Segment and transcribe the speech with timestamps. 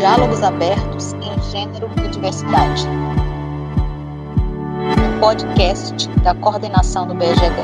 [0.00, 2.86] Diálogos Abertos em Gênero e Diversidade.
[4.96, 7.54] Um podcast da coordenação do BGD.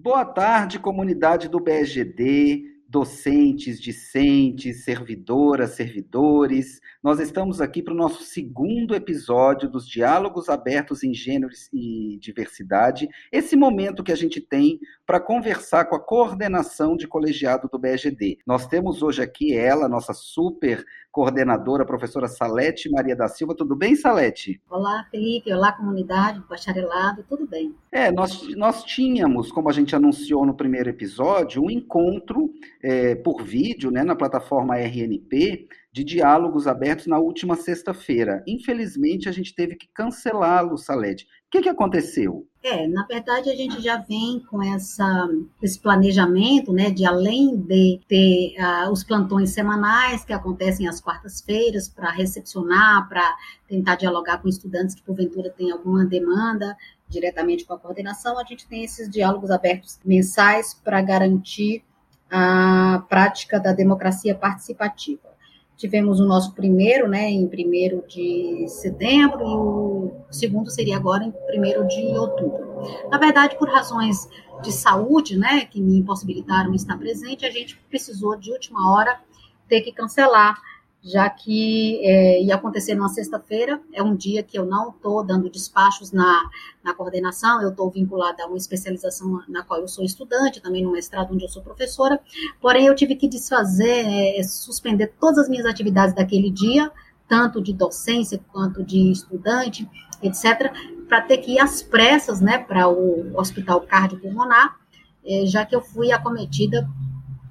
[0.00, 6.80] Boa tarde, comunidade do BGD docentes, discentes, servidoras, servidores.
[7.02, 13.08] Nós estamos aqui para o nosso segundo episódio dos Diálogos Abertos em Gêneros e Diversidade,
[13.32, 18.38] esse momento que a gente tem para conversar com a coordenação de colegiado do BGD.
[18.46, 23.54] Nós temos hoje aqui ela, nossa super coordenadora, professora Salete Maria da Silva.
[23.54, 24.60] Tudo bem, Salete?
[24.68, 25.52] Olá, Felipe.
[25.52, 27.24] Olá, comunidade, bacharelado.
[27.28, 27.72] Tudo bem.
[27.92, 33.44] É, nós, nós tínhamos, como a gente anunciou no primeiro episódio, um encontro é, por
[33.44, 38.42] vídeo né, na plataforma RNP de diálogos abertos na última sexta-feira.
[38.48, 41.24] Infelizmente, a gente teve que cancelá-lo, Salete.
[41.24, 42.48] O que, que aconteceu?
[42.64, 45.28] É, na verdade, a gente já vem com essa,
[45.62, 51.88] esse planejamento, né, de além de ter uh, os plantões semanais que acontecem às quartas-feiras
[51.88, 53.32] para recepcionar, para
[53.68, 56.76] tentar dialogar com estudantes que porventura têm alguma demanda
[57.08, 61.84] diretamente com a coordenação, a gente tem esses diálogos abertos mensais para garantir
[62.28, 65.33] a prática da democracia participativa.
[65.76, 71.32] Tivemos o nosso primeiro, né, em 1 de setembro, e o segundo seria agora em
[71.32, 72.64] 1 de outubro.
[73.10, 74.28] Na verdade, por razões
[74.62, 79.20] de saúde, né, que me impossibilitaram estar presente, a gente precisou, de última hora,
[79.68, 80.56] ter que cancelar
[81.04, 85.50] já que é, ia acontecer numa sexta-feira, é um dia que eu não estou dando
[85.50, 86.48] despachos na,
[86.82, 90.92] na coordenação, eu estou vinculada a uma especialização na qual eu sou estudante, também no
[90.92, 92.18] mestrado onde eu sou professora,
[92.58, 96.90] porém eu tive que desfazer, é, suspender todas as minhas atividades daquele dia,
[97.28, 99.86] tanto de docência quanto de estudante,
[100.22, 100.72] etc.,
[101.06, 104.78] para ter que ir às pressas né, para o Hospital Cardiopulmonar,
[105.22, 106.88] é, já que eu fui acometida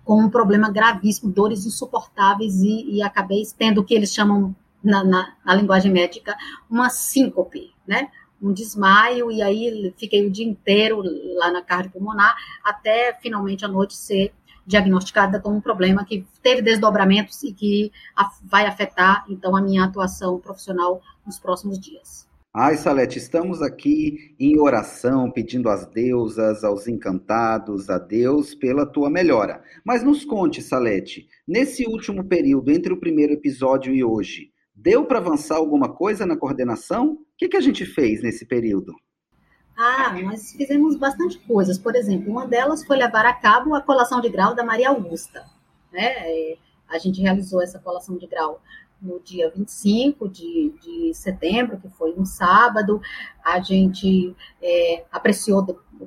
[0.04, 5.04] com um problema gravíssimo, dores insuportáveis, e, e acabei tendo o que eles chamam, na,
[5.04, 6.36] na, na, linguagem médica,
[6.70, 8.10] uma síncope, né?
[8.42, 11.02] Um desmaio, e aí fiquei o dia inteiro
[11.36, 14.34] lá na cardiopulmonar, até finalmente à noite ser
[14.66, 17.92] diagnosticada com um problema que teve desdobramentos e que
[18.44, 22.28] vai afetar, então, a minha atuação profissional nos próximos dias.
[22.56, 29.10] Ai, Salete, estamos aqui em oração, pedindo às deusas, aos encantados, a Deus, pela tua
[29.10, 29.64] melhora.
[29.84, 35.18] Mas nos conte, Salete, nesse último período, entre o primeiro episódio e hoje, deu para
[35.18, 37.14] avançar alguma coisa na coordenação?
[37.14, 38.94] O que, que a gente fez nesse período?
[39.76, 41.80] Ah, nós fizemos bastante coisas.
[41.80, 45.44] Por exemplo, uma delas foi levar a cabo a colação de grau da Maria Augusta.
[45.92, 46.56] Né?
[46.88, 48.62] A gente realizou essa colação de grau
[49.04, 53.02] no dia 25 de, de setembro, que foi um sábado.
[53.44, 55.66] A gente é, apreciou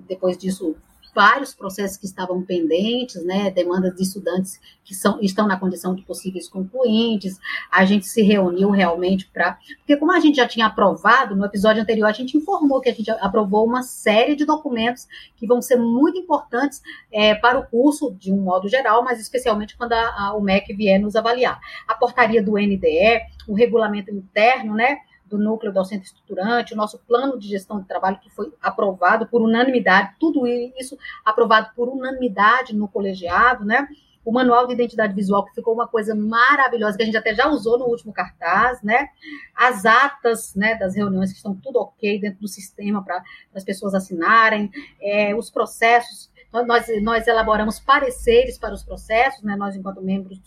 [0.09, 0.75] depois disso
[1.17, 6.03] vários processos que estavam pendentes, né, demandas de estudantes que são, estão na condição de
[6.03, 7.41] possíveis concluintes.
[7.73, 9.59] A gente se reuniu realmente para.
[9.79, 12.95] Porque, como a gente já tinha aprovado, no episódio anterior, a gente informou que a
[12.95, 18.15] gente aprovou uma série de documentos que vão ser muito importantes é, para o curso,
[18.15, 21.59] de um modo geral, mas especialmente quando a, a, o MEC vier nos avaliar.
[21.89, 24.99] A portaria do NDE, o regulamento interno, né?
[25.29, 29.43] Do núcleo docente estruturante, o nosso plano de gestão de trabalho que foi aprovado por
[29.43, 33.89] unanimidade, tudo isso aprovado por unanimidade no colegiado, né?
[34.25, 37.49] O manual de identidade visual, que ficou uma coisa maravilhosa, que a gente até já
[37.49, 39.09] usou no último cartaz, né?
[39.55, 43.23] As atas né, das reuniões, que estão tudo ok dentro do sistema para
[43.55, 44.71] as pessoas assinarem,
[45.01, 46.31] é, os processos
[46.65, 50.39] nós, nós elaboramos pareceres para os processos, né, nós, enquanto membros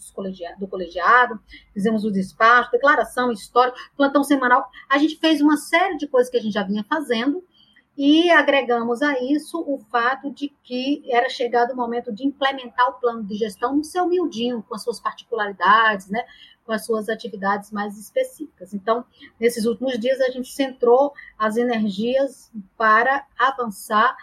[0.58, 1.40] do colegiado,
[1.74, 4.68] fizemos o despacho, declaração, história, plantão semanal.
[4.90, 7.44] A gente fez uma série de coisas que a gente já vinha fazendo
[7.98, 12.94] e agregamos a isso o fato de que era chegado o momento de implementar o
[12.94, 16.24] plano de gestão no seu miudinho, com as suas particularidades, né,
[16.66, 18.74] com as suas atividades mais específicas.
[18.74, 19.04] Então,
[19.38, 24.16] nesses últimos dias, a gente centrou as energias para avançar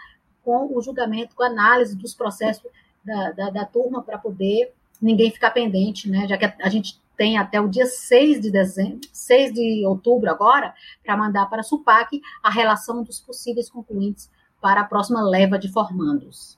[0.47, 2.71] com o julgamento, com a análise dos processos
[3.03, 6.25] da, da, da turma para poder ninguém ficar pendente, né?
[6.25, 10.31] Já que a, a, gente tem até o dia 6 de dezembro, 6 de outubro
[10.31, 10.73] agora,
[11.03, 15.69] para mandar para a SUPAC a relação dos possíveis concluintes para a próxima leva de
[15.69, 16.57] formandos.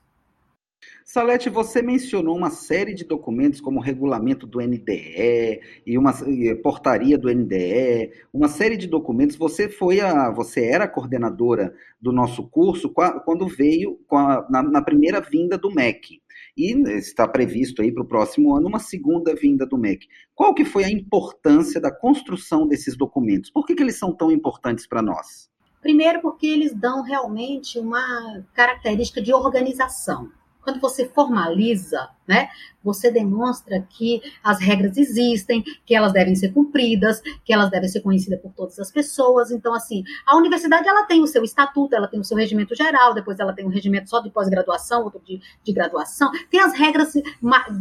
[1.03, 6.53] Salete, você mencionou uma série de documentos, como o regulamento do NDE e uma e
[6.53, 9.35] portaria do NDE, uma série de documentos.
[9.35, 12.93] Você foi a, você era a coordenadora do nosso curso
[13.25, 16.21] quando veio a, na, na, primeira vinda do MEC.
[16.55, 20.07] e está previsto aí para o próximo ano uma segunda vinda do MEC.
[20.35, 23.49] Qual que foi a importância da construção desses documentos?
[23.49, 25.49] Por que, que eles são tão importantes para nós?
[25.81, 30.29] Primeiro, porque eles dão realmente uma característica de organização.
[30.69, 32.47] Quando você formaliza, né,
[32.83, 38.01] você demonstra que as regras existem, que elas devem ser cumpridas, que elas devem ser
[38.01, 39.51] conhecidas por todas as pessoas.
[39.51, 43.13] Então, assim, a universidade ela tem o seu estatuto, ela tem o seu regimento geral,
[43.13, 46.31] depois ela tem um regimento só de pós-graduação, outro de, de graduação.
[46.49, 47.13] Tem as regras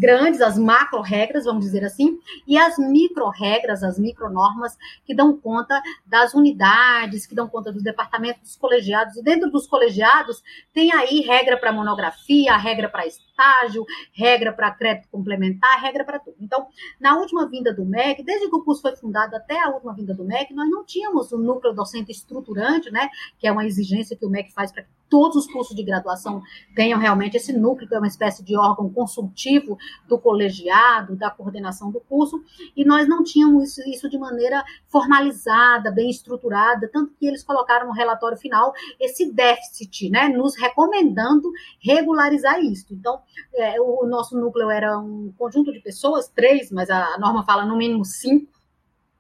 [0.01, 6.35] grandes, as macro-regras, vamos dizer assim, e as micro-regras, as micro-normas, que dão conta das
[6.35, 9.17] unidades, que dão conta dos departamentos dos colegiados.
[9.17, 10.43] E dentro dos colegiados,
[10.73, 16.37] tem aí regra para monografia, regra para estágio, regra para crédito complementar, regra para tudo.
[16.41, 16.67] Então,
[17.01, 20.15] na última vinda do MEC, desde que o curso foi fundado até a última vinda
[20.15, 23.09] do MEC, nós não tínhamos um núcleo docente estruturante, né,
[23.39, 26.43] que é uma exigência que o MEC faz para todos os cursos de graduação
[26.75, 29.79] tenham realmente esse núcleo, que é uma espécie de órgão consultivo
[30.09, 32.43] do colegiado, da coordenação do curso,
[32.77, 37.93] e nós não tínhamos isso, de maneira formalizada, bem estruturada, tanto que eles colocaram no
[37.93, 41.51] relatório final esse déficit, né, nos recomendando
[41.81, 42.87] regularizar isso.
[42.93, 43.21] Então,
[43.55, 47.77] é, o nosso núcleo era um conjunto de pessoas, três, mas a norma fala no
[47.77, 48.58] mínimo cinco,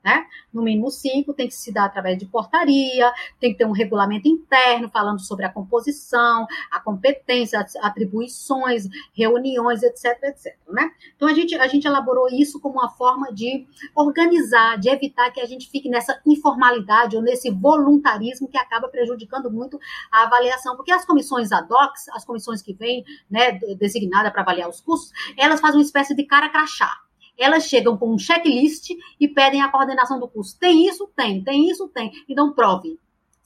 [0.04, 0.26] né?
[0.52, 4.28] No mínimo cinco, tem que se dar através de portaria, tem que ter um regulamento
[4.28, 10.90] interno falando sobre a composição, a competência, as atribuições, reuniões, etc, etc, né?
[11.16, 15.40] Então a gente, a gente elaborou isso como uma forma de organizar, de evitar que
[15.40, 19.78] a gente fique nessa informalidade ou nesse voluntarismo que acaba prejudicando muito
[20.12, 24.68] a avaliação, porque as comissões ad hoc, as comissões que vêm, né, designadas para avaliar
[24.68, 27.07] os cursos, elas fazem uma espécie de cara crachá
[27.38, 30.58] elas chegam com um checklist e pedem a coordenação do curso.
[30.58, 31.08] Tem isso?
[31.14, 31.42] Tem.
[31.42, 31.88] Tem isso?
[31.88, 32.10] Tem.
[32.28, 32.98] Então, prove.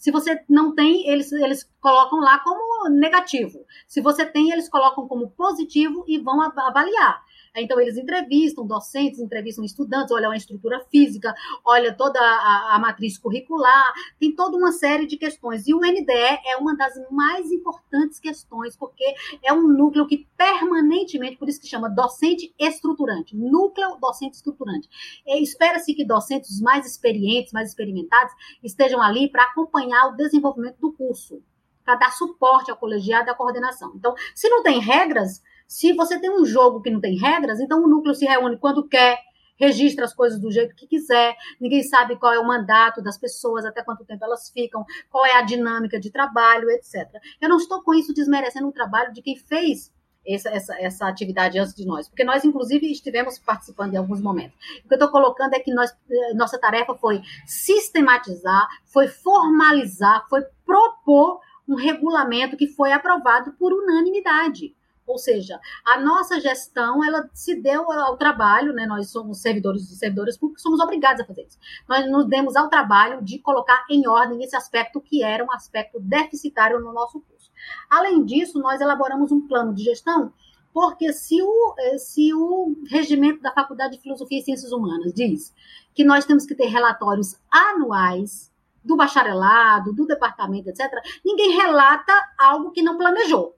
[0.02, 3.64] Se você não tem, eles, eles colocam lá como negativo.
[3.86, 7.22] Se você tem, eles colocam como positivo e vão avaliar.
[7.54, 11.34] Então, eles entrevistam docentes, entrevistam estudantes, olham a estrutura física,
[11.64, 15.66] olha toda a, a, matriz curricular, tem toda uma série de questões.
[15.66, 19.04] E o NDE é uma das mais importantes questões, porque
[19.44, 24.88] é um núcleo que permanentemente, por isso que chama docente estruturante, núcleo docente estruturante.
[25.26, 31.42] Espera-se que docentes mais experientes, mais experimentados, estejam ali para acompanhar o desenvolvimento do curso
[31.84, 33.92] para dar suporte ao colegiado e à coordenação.
[33.96, 37.82] Então, se não tem regras, se você tem um jogo que não tem regras, então
[37.82, 39.18] o núcleo se reúne quando quer,
[39.56, 43.64] registra as coisas do jeito que quiser, ninguém sabe qual é o mandato das pessoas,
[43.64, 47.08] até quanto tempo elas ficam, qual é a dinâmica de trabalho, etc.
[47.40, 49.90] Eu não estou com isso desmerecendo o trabalho de quem fez
[50.26, 54.54] essa, essa, essa atividade antes de nós, porque nós, inclusive, estivemos participando em alguns momentos.
[54.84, 60.28] O que eu estou colocando é que nós, eh, nossa tarefa foi sistematizar, foi formalizar,
[60.28, 64.74] foi propor um regulamento que foi aprovado por unanimidade.
[65.06, 68.86] Ou seja, a nossa gestão ela se deu ao trabalho, né?
[68.86, 71.58] Nós somos servidores e servidores públicos, somos obrigados a fazer isso.
[71.88, 75.98] Nós nos demos ao trabalho de colocar em ordem esse aspecto que era um aspecto
[76.00, 77.50] deficitário no nosso curso.
[77.90, 80.32] Além disso, nós elaboramos um plano de gestão,
[80.72, 85.52] porque se o, eh, se o regimento da Faculdade de Filosofia e Ciências Humanas diz
[85.94, 88.50] que nós temos que ter relatórios anuais
[88.84, 90.90] do bacharelado, do departamento, etc.,
[91.24, 93.56] ninguém relata algo que não planejou.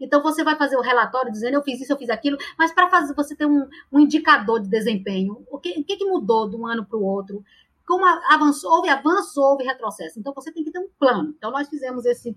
[0.00, 2.88] Então você vai fazer o relatório dizendo eu fiz isso, eu fiz aquilo, mas para
[2.90, 6.66] fazer você ter um, um, indicador de desempenho, o que, o que, mudou de um
[6.66, 7.44] ano para o outro,
[7.86, 10.18] como avançou, houve avanço, houve retrocesso.
[10.18, 11.34] Então você tem que ter um plano.
[11.36, 12.36] Então nós fizemos esse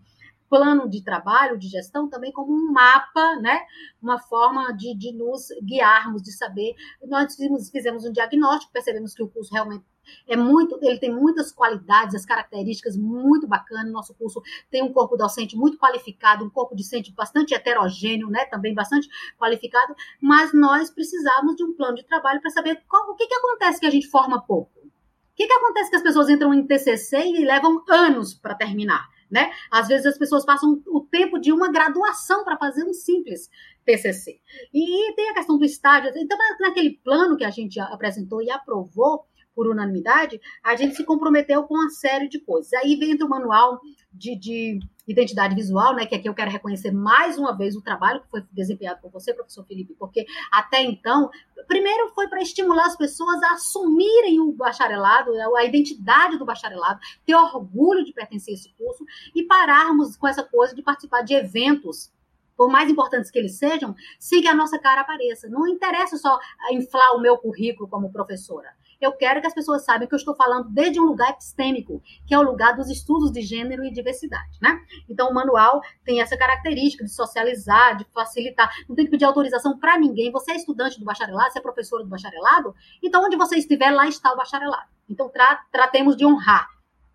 [0.49, 3.65] plano de trabalho, de gestão, também como um mapa, né?
[4.01, 6.75] uma forma de, de nos guiarmos, de saber.
[7.07, 9.85] Nós fizemos, fizemos um diagnóstico, percebemos que o curso realmente
[10.27, 13.91] é muito, ele tem muitas qualidades, as características muito bacanas.
[13.91, 18.45] Nosso curso tem um corpo docente muito qualificado, um corpo docente bastante heterogêneo, né?
[18.45, 23.15] Também bastante qualificado, mas nós precisávamos de um plano de trabalho para saber qual, o
[23.15, 24.71] que, que acontece que a gente forma pouco.
[24.79, 29.07] O que, que acontece que as pessoas entram em TCC e levam anos para terminar?
[29.29, 29.51] Né?
[29.71, 33.49] Às vezes as pessoas passam o tempo de uma graduação para fazer um simples
[33.85, 34.39] TCC.
[34.73, 36.11] E tem a questão do estágio.
[36.15, 39.25] Então, naquele plano que a gente apresentou e aprovou
[39.57, 42.71] por unanimidade, a gente se comprometeu com uma série de coisas.
[42.73, 43.81] Aí vem o manual
[44.13, 48.21] de, de identidade visual, né, que aqui eu quero reconhecer mais uma vez o trabalho
[48.21, 51.31] que foi desempenhado por você, professor Felipe, porque até então,
[51.67, 57.33] primeiro foi para estimular as pessoas a assumirem o bacharelado, a identidade do bacharelado, ter
[57.33, 62.11] orgulho de pertencer a esse curso e pararmos com essa coisa de participar de eventos
[62.55, 65.47] por mais importantes que eles sejam, sem que a nossa cara apareça.
[65.47, 66.37] Não interessa só
[66.71, 68.69] inflar o meu currículo como professora.
[68.99, 72.33] Eu quero que as pessoas saibam que eu estou falando desde um lugar epistêmico, que
[72.33, 74.79] é o lugar dos estudos de gênero e diversidade, né?
[75.09, 78.69] Então, o manual tem essa característica de socializar, de facilitar.
[78.87, 80.31] Não tem que pedir autorização para ninguém.
[80.31, 82.73] Você é estudante do bacharelado, você é professora do bacharelado,
[83.03, 84.89] então onde você estiver, lá está o bacharelado.
[85.09, 86.67] Então, tra tratemos de honrar,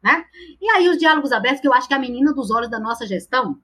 [0.02, 0.24] né?
[0.60, 2.78] E aí, os diálogos abertos, que eu acho que é a menina dos olhos da
[2.78, 3.60] nossa gestão,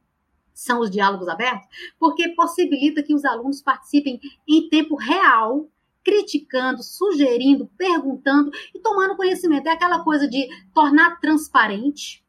[0.58, 1.68] são os diálogos abertos,
[2.00, 5.68] porque possibilita que os alunos participem em tempo real
[6.04, 9.68] criticando, sugerindo, perguntando e tomando conhecimento.
[9.68, 12.24] É aquela coisa de tornar transparente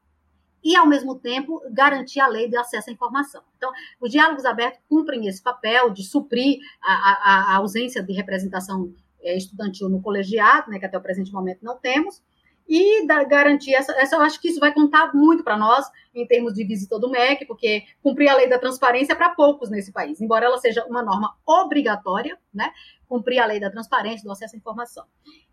[0.64, 3.42] e, ao mesmo tempo, garantir a lei de acesso à informação.
[3.58, 8.94] Então, os diálogos abertos cumprem esse papel de suprir a, a, a ausência de representação
[9.22, 12.22] é, estudantil no colegiado, né, que até o presente momento não temos,
[12.68, 15.86] e da, garantir essa, essa, eu acho que isso vai contar muito para nós
[16.20, 19.70] em termos de visita do MEC, porque cumprir a lei da transparência é para poucos
[19.70, 22.72] nesse país, embora ela seja uma norma obrigatória, né?
[23.08, 25.04] Cumprir a lei da transparência, do acesso à informação.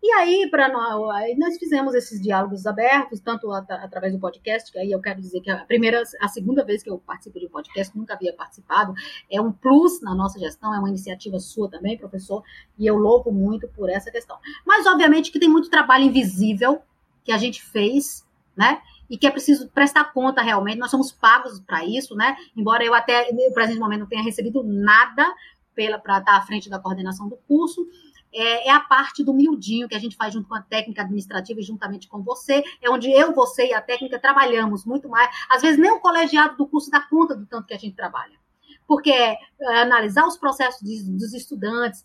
[0.01, 4.77] E aí, para nós, nós fizemos esses diálogos abertos, tanto at através do podcast, que
[4.77, 7.49] aí eu quero dizer que a primeira, a segunda vez que eu participo de um
[7.49, 8.93] podcast, nunca havia participado,
[9.31, 12.43] é um plus na nossa gestão, é uma iniciativa sua também, professor,
[12.77, 14.37] e eu louvo muito por essa questão.
[14.65, 16.81] Mas, obviamente, que tem muito trabalho invisível
[17.23, 18.81] que a gente fez, né?
[19.09, 20.79] E que é preciso prestar conta realmente.
[20.79, 22.35] Nós somos pagos para isso, né?
[22.55, 25.25] Embora eu até no presente momento não tenha recebido nada
[25.73, 27.87] para estar à frente da coordenação do curso,
[28.33, 31.59] é, é, a parte do miudinho que a gente faz junto com a técnica administrativa
[31.59, 35.29] e juntamente com você, é onde eu, você e a técnica trabalhamos muito mais.
[35.49, 38.37] Às vezes nem o colegiado do curso dá conta do tanto que a gente trabalha.
[38.85, 42.03] Porque é, é analisar os processos de, dos estudantes,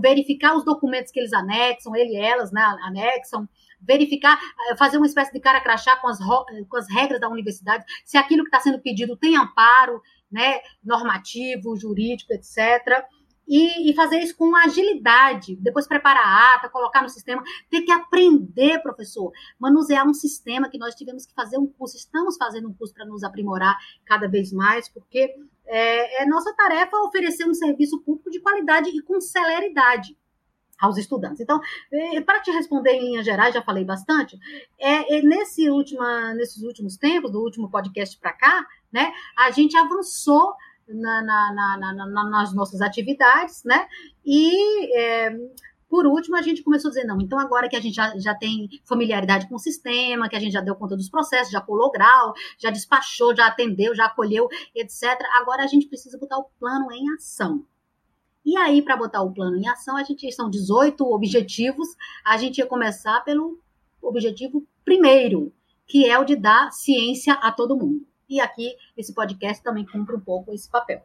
[0.00, 3.48] verificar os documentos que eles anexam, ele e elas né, anexam,
[3.86, 4.38] verificar,
[4.70, 8.16] eh, fazer uma espécie de cara crachá com as, com as regras da universidade, se
[8.16, 10.00] aquilo que está sendo pedido tem amparo,
[10.30, 13.04] né, normativo, jurídico, etc.
[13.46, 17.92] E, e, fazer isso com agilidade, depois preparar a ata, colocar no sistema, ter que
[17.92, 22.72] aprender, professor, manusear um sistema que nós tivemos que fazer um curso, estamos fazendo um
[22.72, 23.76] curso para nos aprimorar
[24.06, 25.34] cada vez mais, porque
[25.66, 30.16] é, é nossa tarefa oferecer um serviço público de qualidade e com celeridade
[30.80, 31.40] aos estudantes.
[31.40, 31.60] Então,
[31.92, 34.38] é, para te responder em linhas gerais, já falei bastante,
[34.78, 39.76] é, é nesse última, nesses últimos tempos, do último podcast para cá, né, a gente
[39.76, 40.54] avançou
[40.86, 43.86] na, na, na, nas nossas atividades, né,
[44.24, 45.30] e é,
[45.94, 48.34] por último, a gente começou a dizer, não, então agora que a gente já, já
[48.34, 51.88] tem familiaridade com o sistema, que a gente já deu conta dos processos, já colou
[51.88, 56.90] grau, já despachou, já atendeu, já acolheu, etc., agora a gente precisa botar o plano
[56.90, 57.64] em ação.
[58.44, 61.88] E aí, para botar o plano em ação, a gente são 18 objetivos.
[62.24, 63.58] A gente ia começar pelo
[64.02, 65.52] objetivo primeiro,
[65.86, 68.06] que é o de dar ciência a todo mundo.
[68.28, 71.02] E aqui esse podcast também cumpre um pouco esse papel.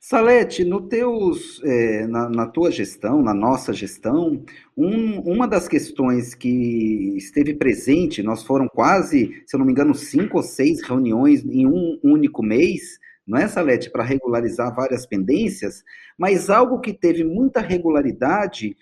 [0.00, 4.44] Salete, no teus, é, na, na, tua gestão, na nossa gestão,
[4.76, 9.94] um, uma das questões que esteve presente, nós foram quase, se eu não me engano,
[9.94, 15.84] cinco ou seis reuniões em um único mês, não é, Salete, para regularizar várias pendências,
[16.18, 18.74] mas algo que teve muita regularidade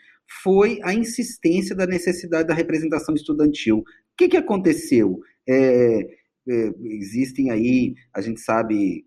[0.43, 3.79] foi a insistência da necessidade da representação estudantil.
[3.79, 3.85] O
[4.17, 5.21] que, que aconteceu?
[5.49, 6.01] É,
[6.49, 9.05] é, existem aí, a gente sabe,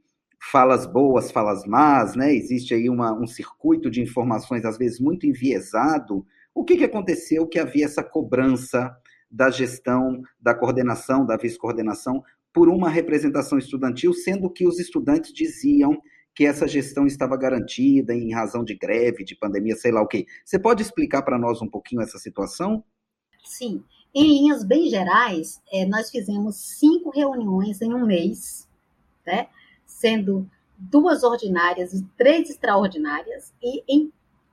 [0.52, 2.34] falas boas, falas más, né?
[2.34, 6.26] Existe aí uma, um circuito de informações, às vezes, muito enviesado.
[6.54, 8.94] O que, que aconteceu que havia essa cobrança
[9.32, 16.02] da gestão, da coordenação, da vice-coordenação, por uma representação estudantil, sendo que os estudantes diziam
[16.36, 20.26] que essa gestão estava garantida em razão de greve, de pandemia, sei lá o quê.
[20.46, 22.84] Você pode explicar para nós um pouquinho essa situação?
[23.44, 23.84] Sim.
[24.14, 28.68] Em linhas bem gerais, é, nós fizemos cinco reuniões em um mês,
[29.26, 29.48] né?
[29.86, 34.12] sendo duas ordinárias e três extraordinárias, e em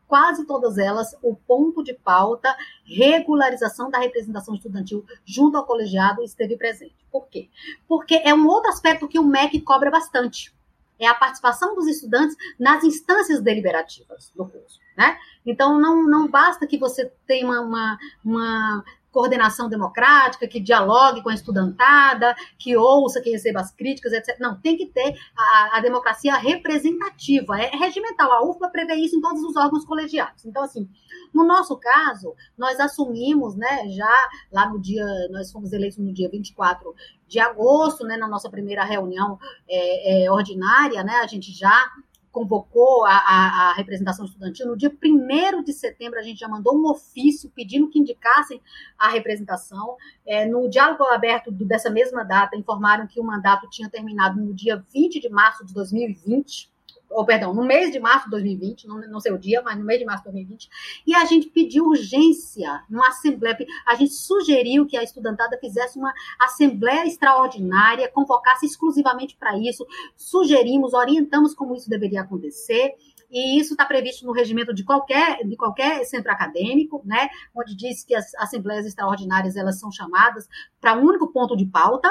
[0.09, 6.57] quase todas elas, o ponto de pauta, regularização da representação estudantil junto ao colegiado, esteve
[6.57, 6.95] presente.
[7.27, 7.49] Por quê?
[7.89, 10.55] Porque é um outro aspecto que o MEC cobra bastante.
[10.99, 14.81] É a participação dos estudantes nas instâncias deliberativas do curso.
[14.97, 15.19] Né?
[15.45, 18.85] Então, não, não basta que você tenha uma, uma, uma
[19.17, 24.39] coordenação democrática, que dialogue com a estudantada, que ouça, que receba as críticas, etc.
[24.39, 28.31] Não, tem que ter a, a democracia representativa, é regimental.
[28.31, 30.45] A UFBA prevê isso em todos os órgãos colegiados.
[30.45, 30.87] Então, assim,
[31.33, 36.29] no nosso caso, nós assumimos, né, já lá no dia, nós fomos eleitos no dia
[36.29, 36.95] 24
[37.27, 41.91] de agosto, né, na nossa primeira reunião é, é, ordinária, né, a gente já
[42.37, 46.77] convocou a, a, a, representação estudantil, no dia 1 de setembro a gente já mandou
[46.77, 48.61] um ofício pedindo que indicassem
[48.99, 49.97] a representação.
[50.27, 54.85] É, no diálogo aberto dessa mesma data, informaram que o mandato tinha terminado no dia
[54.93, 56.71] 20 de março de 2020,
[57.11, 59.85] ou perdão, no mês de março de 2020, não, não sei o dia, mas no
[59.85, 60.69] mês de março de 2020,
[61.07, 66.13] e a gente pediu urgência numa assembleia, a gente sugeriu que a estudantada fizesse uma
[66.39, 69.87] assembleia extraordinária, convocasse exclusivamente para isso,
[70.17, 72.95] sugerimos, orientamos como isso deveria acontecer,
[73.31, 78.05] e isso está previsto no regimento de qualquer, de qualquer centro acadêmico, né, onde diz
[78.05, 80.49] que as assembleias extraordinárias elas são chamadas
[80.81, 82.09] para um único ponto de pauta,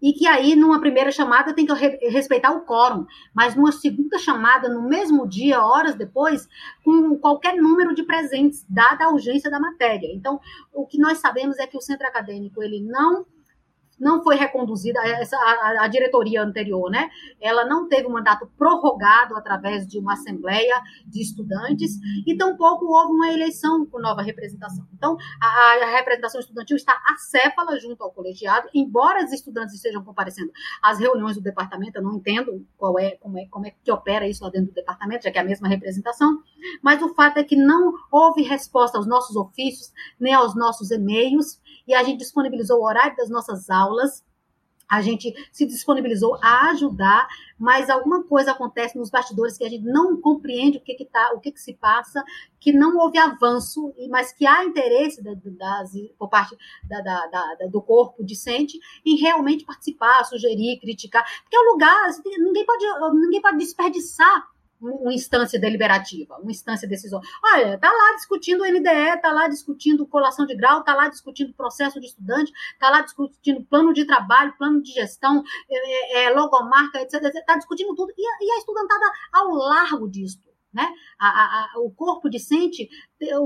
[0.00, 1.72] e que aí, numa primeira chamada, tem que
[2.08, 6.48] respeitar o quórum, mas numa segunda chamada, no mesmo dia, horas depois,
[6.84, 10.08] com qualquer número de presentes, dada a urgência da matéria.
[10.14, 10.40] Então,
[10.72, 13.26] o que nós sabemos é que o centro acadêmico, ele não
[14.00, 17.10] não foi reconduzida, essa, a, a, diretoria anterior, né?
[17.40, 23.12] Ela não teve um mandato prorrogado através de uma assembleia de estudantes e tampouco houve
[23.12, 24.86] uma eleição com nova representação.
[24.94, 30.50] Então, a, a representação estudantil está acéfala junto ao colegiado, embora os estudantes estejam comparecendo
[30.82, 34.26] às reuniões do departamento, eu não entendo qual é, como é, como é que opera
[34.26, 36.42] isso lá dentro do departamento, já que é a mesma representação,
[36.82, 41.60] mas o fato é que não houve resposta aos nossos ofícios, nem aos nossos e-mails,
[41.90, 44.24] e a gente disponibilizou o horário das nossas aulas,
[44.88, 47.28] a gente se disponibilizou a ajudar,
[47.58, 51.32] mas alguma coisa acontece nos bastidores que a gente não compreende o que, que, tá,
[51.34, 52.22] o que, que se passa,
[52.60, 55.32] que não houve avanço, mas que há interesse da,
[56.16, 61.72] por parte da, da, do corpo discente em realmente participar, sugerir, criticar, porque é um
[61.72, 64.48] lugar, assim, ninguém pode, ninguém pode desperdiçar
[64.80, 67.28] uma instância deliberativa, uma instância decisória.
[67.44, 71.52] Olha, está lá discutindo o NDE, está lá discutindo colação de grau, está lá discutindo
[71.52, 76.30] processo de estudante, está lá discutindo plano de trabalho, plano de gestão, é, é, é
[76.30, 77.22] logomarca, etc.
[77.22, 78.12] Está discutindo tudo.
[78.16, 80.38] E, e a estudantada ao largo disso.
[80.72, 80.86] Né?
[81.18, 82.88] A, a, o corpo discente,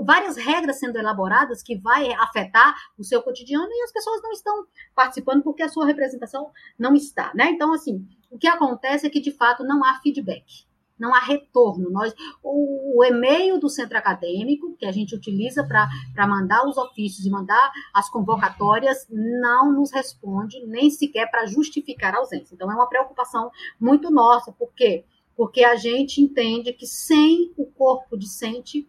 [0.05, 4.67] várias regras sendo elaboradas que vai afetar o seu cotidiano e as pessoas não estão
[4.95, 7.33] participando porque a sua representação não está.
[7.35, 7.47] Né?
[7.51, 10.67] Então, assim, o que acontece é que, de fato, não há feedback
[10.99, 11.91] não há retorno.
[11.91, 17.27] Nós, o, o, e-mail do centro acadêmico, que a gente utiliza para mandar os ofícios
[17.27, 22.55] e mandar as convocatórias, não nos responde, nem sequer para justificar a ausência.
[22.55, 25.05] Então, é uma preocupação muito nossa, por quê?
[25.37, 28.87] Porque a gente entende que sem o corpo discente,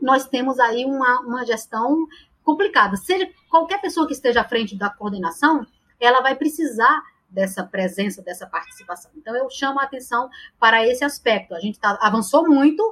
[0.00, 2.06] nós temos aí uma, uma gestão
[2.42, 2.96] complicada.
[2.96, 5.66] Seja qualquer pessoa que esteja à frente da coordenação,
[5.98, 9.10] ela vai precisar dessa presença, dessa participação.
[9.16, 11.54] Então, eu chamo a atenção para esse aspecto.
[11.54, 12.82] A gente tá, avançou muito,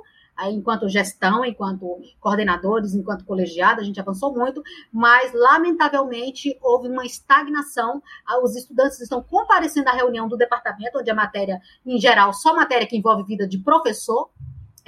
[0.47, 8.01] enquanto gestão, enquanto coordenadores, enquanto colegiado, a gente avançou muito, mas, lamentavelmente, houve uma estagnação.
[8.43, 12.87] Os estudantes estão comparecendo à reunião do departamento, onde a matéria, em geral, só matéria
[12.87, 14.31] que envolve vida de professor,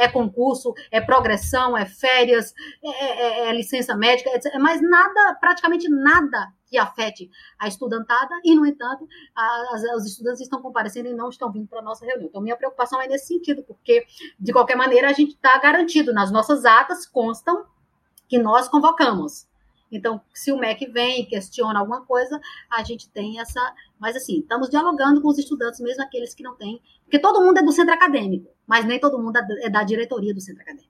[0.00, 4.54] é concurso, é progressão, é férias, é, é, é licença médica, etc.
[4.58, 10.62] mas nada, praticamente nada que afete a estudantada, e, no entanto, as, os estudantes estão
[10.62, 12.28] comparecendo e não estão vindo para a nossa reunião.
[12.28, 14.06] Então, minha preocupação é nesse sentido, porque,
[14.38, 17.64] de qualquer maneira, a gente está garantido, nas nossas atas constam
[18.28, 19.49] que nós convocamos.
[19.90, 23.60] Então, se o MEC vem e questiona alguma coisa, a gente tem essa.
[23.98, 26.80] Mas, assim, estamos dialogando com os estudantes, mesmo aqueles que não têm.
[27.04, 30.40] Porque todo mundo é do centro acadêmico, mas nem todo mundo é da diretoria do
[30.40, 30.89] centro acadêmico.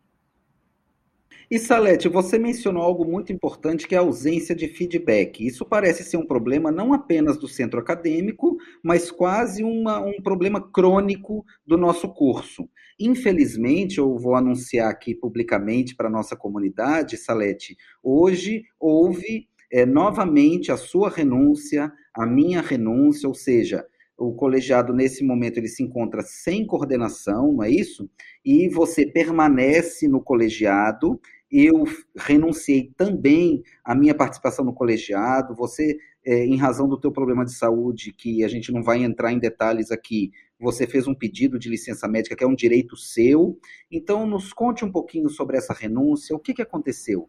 [1.51, 5.45] E Salete, você mencionou algo muito importante que é a ausência de feedback.
[5.45, 10.61] Isso parece ser um problema não apenas do centro acadêmico, mas quase uma, um problema
[10.71, 12.69] crônico do nosso curso.
[13.01, 20.71] Infelizmente, eu vou anunciar aqui publicamente para a nossa comunidade, Salete, hoje houve é, novamente
[20.71, 23.85] a sua renúncia, a minha renúncia, ou seja,
[24.17, 28.09] o colegiado nesse momento ele se encontra sem coordenação, não é isso?
[28.45, 31.19] E você permanece no colegiado
[31.51, 31.85] eu
[32.17, 35.55] renunciei também à minha participação no colegiado.
[35.55, 39.33] Você, é, em razão do teu problema de saúde, que a gente não vai entrar
[39.33, 43.59] em detalhes aqui, você fez um pedido de licença médica, que é um direito seu.
[43.91, 46.37] Então, nos conte um pouquinho sobre essa renúncia.
[46.37, 47.29] O que, que aconteceu?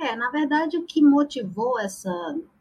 [0.00, 2.12] É, na verdade, o que motivou essa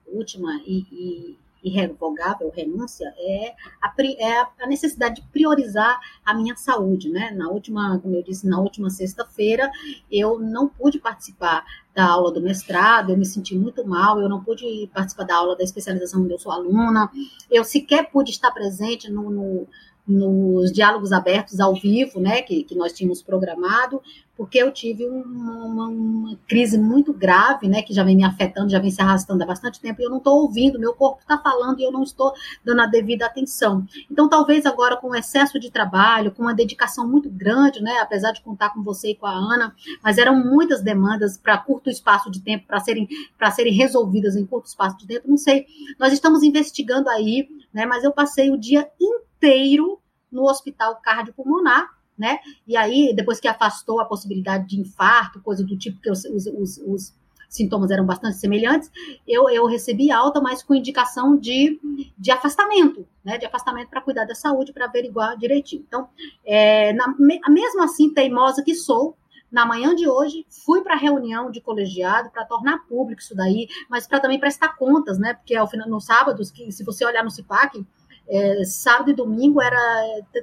[0.08, 7.10] última e, e irrevogável renúncia é a, é a necessidade de priorizar a minha saúde,
[7.10, 7.32] né?
[7.32, 9.70] Na última, como eu disse, na última sexta-feira,
[10.12, 14.44] eu não pude participar da aula do mestrado, eu me senti muito mal, eu não
[14.44, 17.10] pude participar da aula da especialização onde eu sou aluna,
[17.50, 19.68] eu sequer pude estar presente no, no
[20.08, 24.02] nos diálogos abertos ao vivo, né, que, que nós tínhamos programado,
[24.38, 28.70] porque eu tive uma, uma, uma, crise muito grave, né, que já vem me afetando,
[28.70, 31.38] já vem se arrastando há bastante tempo, e eu não estou ouvindo, meu corpo está
[31.40, 32.32] falando e eu não estou
[32.64, 33.86] dando a devida atenção.
[34.10, 38.42] Então, talvez agora com excesso de trabalho, com uma dedicação muito grande, né, apesar de
[38.42, 42.40] contar com você e com a Ana, mas eram muitas demandas para curto espaço de
[42.40, 43.08] tempo, para serem,
[43.54, 45.66] serem resolvidas em curto espaço de tempo, não sei.
[46.00, 50.00] Nós estamos investigando aí, né, mas eu passei o dia inteiro inteiro
[50.32, 52.40] no hospital cardiopulmonar, né?
[52.68, 56.78] E aí, depois que afastou a possibilidade de infarto, coisa do tipo, que os, os,
[56.80, 57.14] os
[57.48, 58.92] sintomas eram bastante semelhantes,
[59.28, 61.80] eu, eu recebi alta, mas com indicação de,
[62.18, 63.38] de afastamento, né?
[63.38, 65.86] De afastamento para cuidar da saúde, para averiguar direitinho.
[65.88, 66.10] Então,
[66.44, 69.16] é, na, mesmo assim, teimosa que sou,
[69.50, 73.68] na manhã de hoje, fui para a reunião de colegiado para tornar público isso daí,
[73.90, 75.36] mas para também prestar contas, né?
[75.36, 77.86] Porque ao final, no sábado, se você olhar no CIPAC,
[78.30, 79.78] é, sábado e domingo era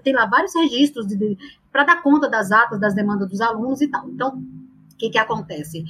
[0.02, 1.06] tem lá vários registros
[1.70, 4.08] para dar conta das atas, das demandas dos alunos e tal.
[4.08, 4.42] Então,
[4.94, 5.84] o que, que acontece?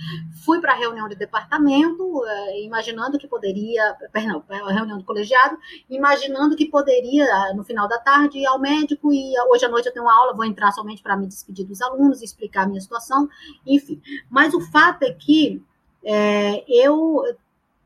[0.44, 5.59] Fui para a reunião de departamento, eh, imaginando que poderia, perdão, a reunião do colegiado,
[5.90, 9.92] imaginando que poderia, no final da tarde, ir ao médico e hoje à noite eu
[9.92, 13.28] tenho uma aula, vou entrar somente para me despedir dos alunos, explicar a minha situação,
[13.66, 14.00] enfim.
[14.30, 15.62] Mas o fato é que
[16.02, 17.22] é, eu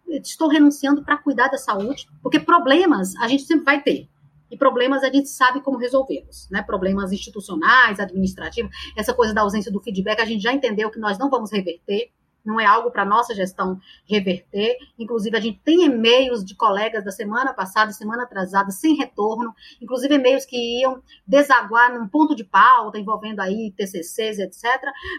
[0.09, 4.09] estou renunciando para cuidar da saúde, porque problemas a gente sempre vai ter
[4.51, 6.62] e problemas a gente sabe como resolvê-los, né?
[6.62, 11.18] Problemas institucionais, administrativos, essa coisa da ausência do feedback, a gente já entendeu que nós
[11.18, 12.11] não vamos reverter,
[12.44, 14.77] não é algo para nossa gestão reverter.
[14.98, 20.14] Inclusive, a gente tem e-mails de colegas da semana passada, semana atrasada, sem retorno, inclusive
[20.14, 24.64] e-mails que iam desaguar num ponto de pauta envolvendo aí TCCs, etc.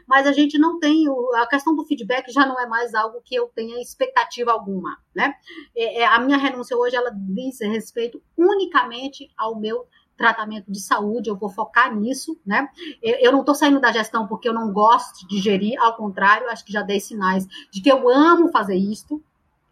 [0.08, 1.06] Mas a gente não tem,
[1.36, 5.36] a questão do feedback já não é mais algo que eu tenha expectativa alguma, né?
[5.76, 9.86] É, é, a minha renúncia hoje, ela diz respeito unicamente ao meu
[10.20, 12.68] tratamento de saúde, eu vou focar nisso, né?
[13.02, 16.66] Eu não estou saindo da gestão porque eu não gosto de gerir, ao contrário, acho
[16.66, 19.24] que já dei sinais de que eu amo fazer isto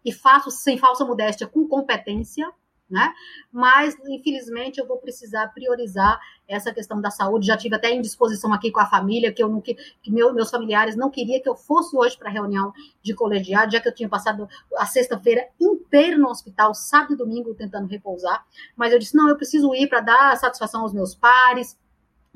[0.02, 2.50] e faço sem falsa modéstia, com competência,
[2.90, 3.12] né?
[3.52, 7.46] Mas, infelizmente, eu vou precisar priorizar essa questão da saúde.
[7.46, 10.50] Já tive até indisposição aqui com a família, que eu não que, que meu, meus
[10.50, 12.72] familiares não queriam que eu fosse hoje para a reunião
[13.02, 17.54] de colegiado, já que eu tinha passado a sexta-feira inteira no hospital, sábado e domingo,
[17.54, 18.44] tentando repousar.
[18.76, 21.76] Mas eu disse: não, eu preciso ir para dar satisfação aos meus pares,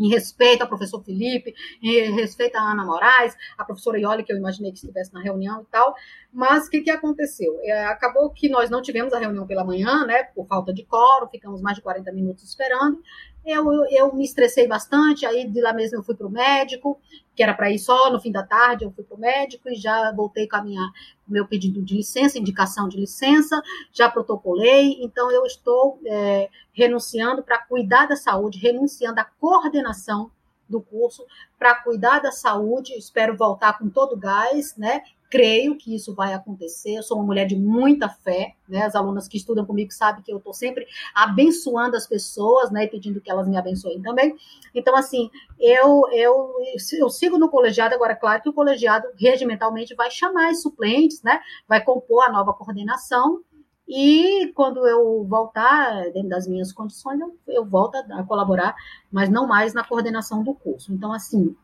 [0.02, 4.36] em respeito ao professor Felipe, em respeito à Ana Moraes, a professora Ioli, que eu
[4.36, 5.94] imaginei que estivesse na reunião e tal.
[6.32, 7.58] Mas o que, que aconteceu?
[7.62, 11.28] É, acabou que nós não tivemos a reunião pela manhã, né, por falta de coro,
[11.28, 13.00] ficamos mais de 40 minutos esperando.
[13.44, 17.00] Eu, eu, me estressei bastante, aí de lá mesmo eu fui para o médico,
[17.34, 19.74] que era para ir só no fim da tarde, eu fui para o médico e
[19.74, 20.92] já voltei com a minha,
[21.26, 23.60] meu pedido de licença, indicação de licença,
[23.92, 30.30] já protocolei, então eu estou é, renunciando para cuidar da saúde, renunciando à coordenação
[30.68, 31.26] do curso
[31.58, 35.02] para cuidar da saúde, espero voltar com todo gás, né?
[35.32, 36.98] Creio que isso vai acontecer.
[36.98, 38.82] Eu sou uma mulher de muita fé, né?
[38.82, 42.84] As alunas que estudam comigo sabem que eu estou sempre abençoando as pessoas, né?
[42.84, 44.36] E pedindo que elas me abençoem também.
[44.74, 46.52] Então, assim, eu, eu,
[46.98, 51.40] eu sigo no colegiado, agora, claro que o colegiado regimentalmente vai chamar as suplentes, né?
[51.66, 53.40] Vai compor a nova coordenação.
[53.88, 58.76] E quando eu voltar, dentro das minhas condições, eu, eu volto a, a colaborar,
[59.10, 60.92] mas não mais na coordenação do curso.
[60.92, 61.56] Então, assim,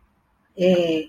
[0.57, 1.09] é,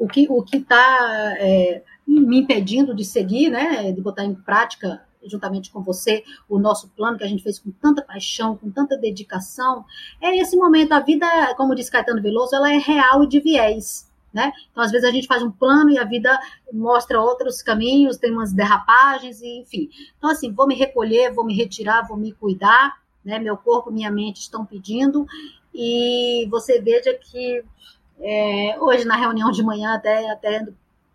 [0.00, 5.70] o que o está é, me impedindo de seguir, né, de botar em prática juntamente
[5.70, 9.84] com você o nosso plano que a gente fez com tanta paixão, com tanta dedicação,
[10.18, 10.92] é esse momento.
[10.92, 14.10] A vida, como diz Caetano Veloso, ela é real e de viés.
[14.32, 14.50] Né?
[14.70, 16.38] Então, às vezes, a gente faz um plano e a vida
[16.72, 19.90] mostra outros caminhos, tem umas derrapagens, e, enfim.
[20.16, 23.38] Então, assim, vou me recolher, vou me retirar, vou me cuidar, né?
[23.40, 25.26] Meu corpo, minha mente estão pedindo,
[25.74, 27.64] e você veja que
[28.20, 30.66] é, hoje, na reunião de manhã, até, até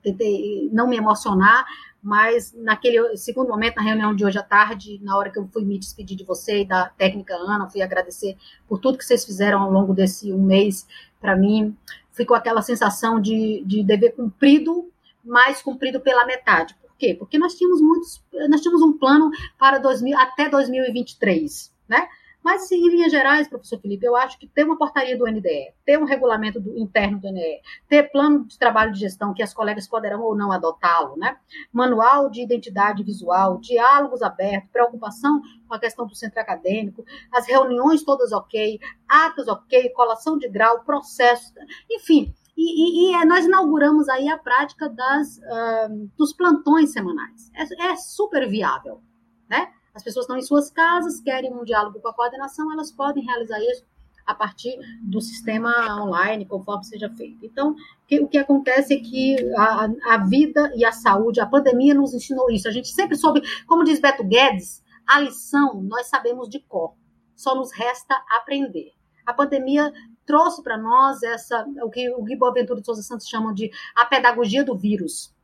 [0.02, 1.66] tentei não me emocionar,
[2.02, 5.66] mas naquele segundo momento, na reunião de hoje à tarde, na hora que eu fui
[5.66, 8.38] me despedir de você e da técnica Ana, fui agradecer
[8.68, 10.88] por tudo que vocês fizeram ao longo desse um mês
[11.20, 11.76] para mim,
[12.12, 14.88] ficou aquela sensação de, de dever cumprido,
[15.24, 16.76] mas cumprido pela metade.
[16.76, 17.16] Por quê?
[17.18, 22.08] Porque nós tínhamos muitos, nós tínhamos um plano para 2000, até 2023, né?
[22.46, 25.74] Mas, assim, em linhas gerais, professor Felipe, eu acho que ter uma portaria do NDE,
[25.84, 29.52] ter um regulamento do, interno do NDE, ter plano de trabalho de gestão que as
[29.52, 31.38] colegas poderão ou não adotá-lo, né?
[31.74, 37.04] manual de identidade visual, diálogos abertos, preocupação com a questão do centro acadêmico,
[37.34, 38.80] as reuniões todas ok,
[39.10, 41.52] atos ok, colação de grau, processos,
[41.90, 47.52] enfim, e, e, e, nós inauguramos aí a prática das, uh, dos plantões semanais.
[47.56, 49.02] É, é, super viável,
[49.50, 49.74] né?
[49.96, 53.60] As pessoas estão em suas casas, querem um diálogo com a coordenação, elas podem realizar
[53.62, 53.86] isso
[54.26, 55.72] a partir do sistema
[56.04, 57.46] online, conforme seja feito.
[57.46, 57.76] Então,
[58.08, 62.14] que, o que acontece é que a, a, vida e a saúde, a pandemia nos
[62.14, 62.68] ensinou isso.
[62.68, 66.96] A gente sempre soube, como diz Beto Guedes, a lição nós sabemos de cor,
[67.36, 68.92] só nos resta aprender.
[69.26, 69.94] A pandemia
[70.26, 74.06] trouxe para nós essa, o que o Gui Boaventura de Souza Santos chamam de a
[74.06, 75.35] pedagogia do vírus.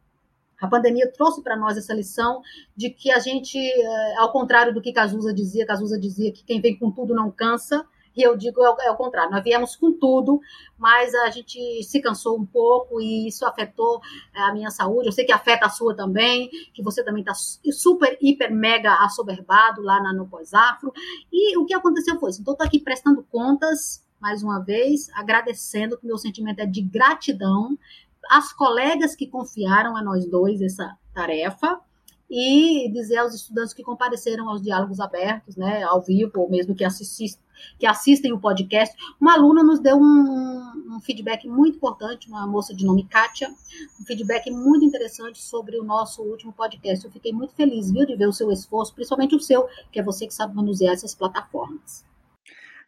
[0.61, 2.41] A pandemia trouxe para nós essa lição
[2.77, 6.61] de que a gente, eh, ao contrário do que Cazuza dizia, Cazuza dizia que quem
[6.61, 9.91] vem com tudo não cansa, E eu digo é, é o contrário, nós viemos com
[9.93, 10.41] tudo,
[10.77, 14.01] mas a gente se cansou um pouco e isso afetou
[14.35, 15.07] é, a minha saúde.
[15.07, 19.81] Eu sei que afeta a sua também, que você também está super, hiper, mega assoberbado
[19.81, 20.91] lá na, no pós-afro.
[21.31, 22.41] E o que aconteceu foi isso.
[22.41, 27.77] Então, estou aqui prestando contas mais uma vez, agradecendo, que meu sentimento é de gratidão
[28.29, 31.79] às colegas que confiaram a nós dois essa tarefa
[32.31, 36.85] e dizer aos estudantes que compareceram aos diálogos abertos, né, ao vivo, ou mesmo que,
[36.85, 37.43] assistem,
[37.77, 38.95] que assistem o podcast.
[39.19, 43.49] Uma aluna nos deu um, um, feedback muito importante, uma moça de nome Kátia,
[43.99, 47.03] um feedback muito interessante sobre o nosso último podcast.
[47.03, 50.03] Eu fiquei muito feliz, viu, de ver o seu esforço, principalmente o seu, que é
[50.03, 52.05] você que sabe manusear essas plataformas.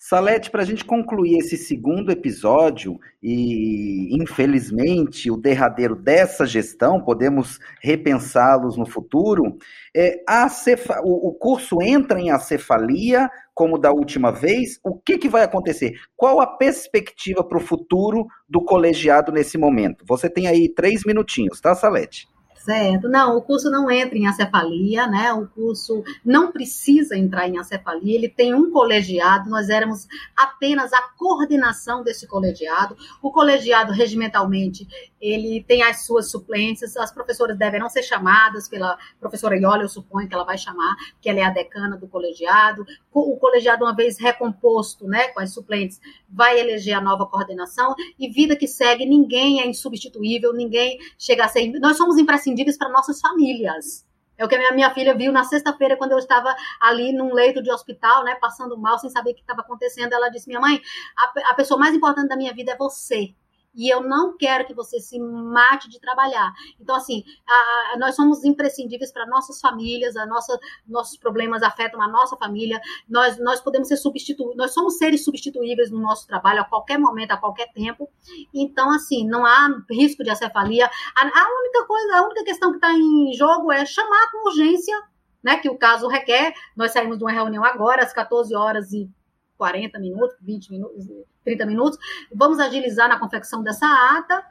[0.06, 7.58] Salete, para a gente concluir esse segundo episódio, e infelizmente o derradeiro dessa gestão, podemos
[7.82, 9.58] repensá-los no futuro,
[9.96, 15.30] é, cefa, o, o, curso entra em acefalia, como da última vez, o que, que
[15.30, 15.94] vai acontecer?
[16.18, 20.04] Qual a perspectiva para o futuro do colegiado nesse momento?
[20.06, 22.28] Você tem aí três minutinhos, tá, Salete?
[22.64, 23.10] Certo.
[23.10, 25.34] Não, o curso não entra em acefalia, né?
[25.34, 31.02] O curso não precisa entrar em acefalia, ele tem um colegiado, nós éramos apenas a
[31.02, 32.96] coordenação desse colegiado.
[33.22, 34.88] O colegiado, regimentalmente,
[35.20, 40.30] ele tem as suas suplências, as professoras deverão ser chamadas pela professora Ioli, eu suponho
[40.30, 42.86] que ela vai chamar, que ela é a decana do colegiado.
[43.12, 46.00] O colegiado, uma vez recomposto, né, com as suplentes,
[46.30, 51.48] vai eleger a nova coordenação e vida que segue, ninguém é insubstituível, ninguém chega a
[51.50, 51.70] ser...
[51.80, 54.06] Nós somos imprescindíveis imprescindíveis para nossas famílias.
[54.38, 57.34] É o que a minha, minha filha viu na sexta-feira, quando eu estava ali num
[57.34, 60.14] leito de hospital, né, passando mal, sem saber o que estava acontecendo.
[60.14, 60.82] Ela disse: Minha mãe,
[61.18, 63.36] a, a pessoa mais importante da minha vida é você
[63.76, 66.54] e eu não quero que você se mate de trabalhar.
[66.80, 70.58] Então, assim, a, a, nós somos imprescindíveis para nossas famílias, a nossa,
[70.88, 75.92] nossos problemas afetam a nossa família, nós, nós podemos ser substituídos, nós somos seres substituíveis
[75.92, 78.10] no nosso trabalho a qualquer momento, a qualquer tempo.
[78.54, 80.86] Então, assim, não há risco de acefalia.
[80.86, 84.96] A, a única coisa, a única questão que está em jogo é chamar com urgência,
[85.44, 86.54] né, que o caso requer.
[86.76, 89.10] Nós saímos de uma reunião agora, às 14 horas e
[89.58, 91.08] 40 minutos, 20 minutos,
[91.44, 92.00] 30 minutos.
[92.34, 94.46] Vamos agilizar na confecção dessa ata.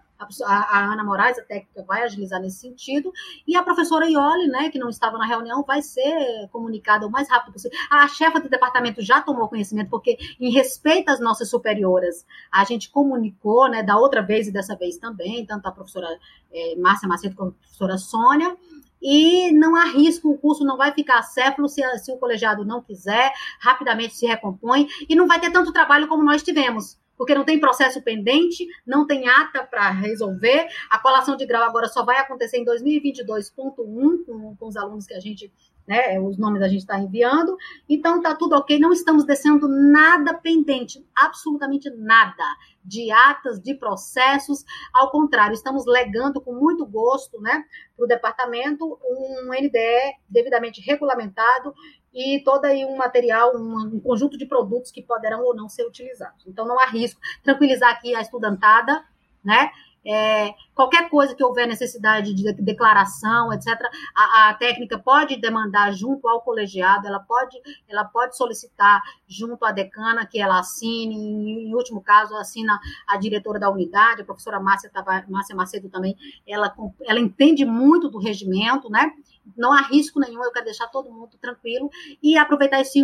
[0.44, 3.12] A, a, Ana Moraes, a técnica, vai agilizar nesse sentido.
[3.44, 7.28] E a professora Ioli, né, que não estava na reunião, vai ser comunicada o mais
[7.28, 7.76] rápido possível.
[7.90, 12.88] A chefa do departamento já tomou conhecimento, porque, em respeito às nossas superioras, a gente
[12.88, 16.06] comunicou, né, da outra vez e dessa vez também, tanto a professora
[16.52, 18.56] é, Márcia Macedo como a professora Sônia
[19.02, 22.80] e não há risco, o curso não vai ficar acéfalo se, se o colegiado não
[22.80, 27.44] quiser, rapidamente se recompõe e não vai ter tanto trabalho como nós tivemos porque não
[27.44, 30.66] tem processo pendente, não tem ata para resolver.
[30.90, 35.14] A colação de grau agora só vai acontecer em 2022.1 com, com os alunos que
[35.14, 35.52] a gente
[35.86, 36.18] né?
[36.20, 37.56] Os nomes a gente está enviando.
[37.88, 42.44] Então tá tudo ok, não estamos descendo nada pendente, absolutamente nada
[42.84, 44.64] de atas, de processos.
[44.92, 47.64] Ao contrário, estamos legando com muito gosto, né,
[47.96, 51.74] para o departamento um NDE devidamente regulamentado
[52.12, 55.86] e todo aí um material, um, um, conjunto de produtos que poderão ou não ser
[55.86, 56.46] utilizados.
[56.46, 57.20] Então não há risco.
[57.42, 59.04] Tranquilizar aqui a estudantada,
[59.42, 59.70] né?
[60.04, 63.68] É, qualquer coisa que houver necessidade de declaração, etc.,
[64.14, 67.56] a, a, técnica pode demandar junto ao colegiado, ela pode,
[67.88, 73.16] ela pode solicitar junto à decana que ela assine, em, em último caso, assina a
[73.16, 74.90] diretora da unidade, a professora Márcia,
[75.28, 79.12] Márcia Macedo também, ela, ela entende muito do regimento, né?
[79.56, 81.90] Não há risco nenhum, eu quero deixar todo mundo tranquilo
[82.22, 83.00] e aproveitar esse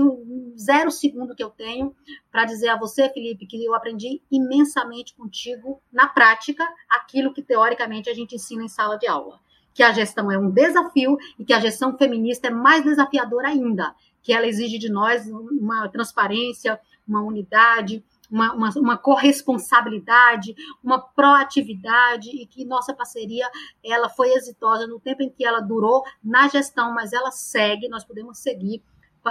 [0.57, 1.95] zero segundo que eu tenho
[2.31, 8.09] para dizer a você, Felipe, que eu aprendi imensamente contigo na prática aquilo que teoricamente
[8.09, 9.41] a gente ensina em sala de aula.
[9.75, 13.95] Que a gestão é um desafio e que a gestão feminista é mais desafiadora ainda,
[14.23, 22.31] que ela exige de nós uma transparência, uma unidade, uma, uma, uma, corresponsabilidade, uma proatividade
[22.31, 23.49] e que nossa parceria
[23.83, 28.05] ela foi exitosa no tempo em que ela durou na gestão, mas ela segue, nós
[28.05, 28.83] podemos seguir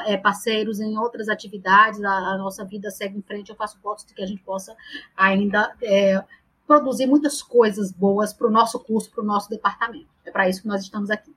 [0.05, 4.05] é, parceiros em outras atividades, a, a, nossa vida segue em frente, eu faço votos
[4.05, 4.75] de que a gente possa
[5.15, 6.23] ainda é,
[6.65, 10.07] produzir muitas coisas boas para o nosso curso, para o nosso departamento.
[10.25, 11.36] É para isso que nós estamos aqui.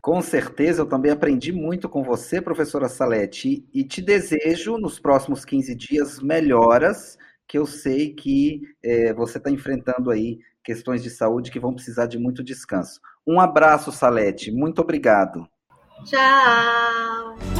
[0.00, 5.44] Com certeza, eu também aprendi muito com você, professora Salete, e te desejo nos próximos
[5.44, 11.50] 15 dias melhoras, que eu sei que é, você está enfrentando aí questões de saúde
[11.50, 13.00] que vão precisar de muito descanso.
[13.26, 15.48] Um abraço, Salete, muito obrigado.
[16.04, 17.57] Tchau!